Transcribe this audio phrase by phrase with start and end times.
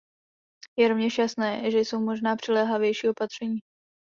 [0.77, 3.57] Je rovněž jasné, že jsou možná přiléhavější opatření.